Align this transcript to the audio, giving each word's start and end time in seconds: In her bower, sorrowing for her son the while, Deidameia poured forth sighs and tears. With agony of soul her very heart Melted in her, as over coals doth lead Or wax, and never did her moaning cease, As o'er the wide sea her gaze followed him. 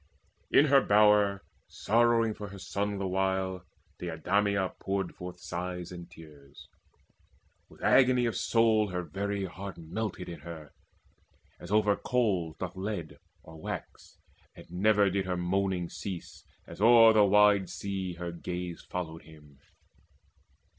In 0.49 0.65
her 0.65 0.81
bower, 0.81 1.43
sorrowing 1.67 2.33
for 2.33 2.47
her 2.47 2.57
son 2.57 2.97
the 2.97 3.05
while, 3.07 3.63
Deidameia 3.99 4.73
poured 4.79 5.13
forth 5.13 5.39
sighs 5.39 5.91
and 5.91 6.09
tears. 6.09 6.67
With 7.69 7.83
agony 7.83 8.25
of 8.25 8.35
soul 8.35 8.87
her 8.87 9.03
very 9.03 9.45
heart 9.45 9.77
Melted 9.77 10.27
in 10.27 10.39
her, 10.39 10.71
as 11.59 11.71
over 11.71 11.95
coals 11.95 12.55
doth 12.57 12.75
lead 12.75 13.19
Or 13.43 13.61
wax, 13.61 14.17
and 14.55 14.65
never 14.71 15.11
did 15.11 15.27
her 15.27 15.37
moaning 15.37 15.87
cease, 15.87 16.45
As 16.65 16.81
o'er 16.81 17.13
the 17.13 17.23
wide 17.23 17.69
sea 17.69 18.13
her 18.13 18.31
gaze 18.31 18.81
followed 18.81 19.21
him. 19.21 19.59